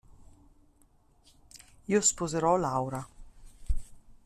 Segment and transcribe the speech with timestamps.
[1.85, 3.07] Io sposerò Laura.